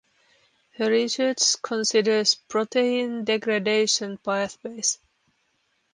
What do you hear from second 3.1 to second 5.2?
degradation pathways.